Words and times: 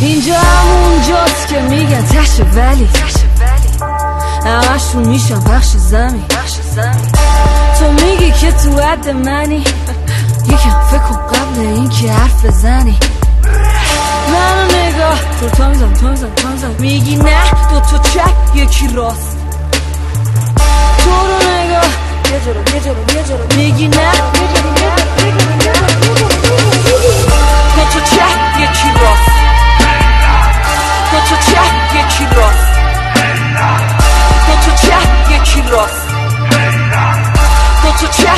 اینجا 0.00 0.34
همونجاست 0.34 1.48
که 1.48 1.60
میگن 1.60 2.02
تش 2.02 2.40
ولی. 2.40 2.88
همشون 4.44 5.06
میشن 5.06 5.40
پخش 5.40 5.66
زمین. 5.66 6.24
تو 7.78 7.92
میگی 7.92 8.32
که 8.32 8.52
تو 8.52 8.80
عد 8.80 9.08
منی. 9.08 9.64
یکم 10.44 10.80
فکر 10.90 11.16
قبل 11.32 11.60
اینکه 11.60 12.12
حرف 12.12 12.44
بزنی. 12.44 12.98
منو 14.28 14.64
نگاه 14.64 15.20
تو 15.40 15.48
تا 15.48 15.68
میزم 15.68 15.92
تا 15.92 16.08
میزم 16.08 16.30
تا 16.36 16.48
میزم 16.48 16.74
میگی 16.78 17.16
نه 17.16 17.50
دو 17.70 17.80
تا 17.80 17.98
چپ 17.98 18.56
یکی 18.56 18.88
راست. 18.88 19.36
تو 21.04 21.10
رو 21.10 21.50
نگاه. 21.50 21.84
یه 22.32 22.40
جلو 22.44 22.74
یه 22.74 22.80
جلو 22.80 23.16
یه 23.16 23.24
جلو. 23.24 23.56
میگی 23.56 23.88
نه 23.88 24.12
دو 24.12 24.40
تا 24.40 24.74
چپ 24.74 25.15
to 37.98 38.06
check 38.08 38.35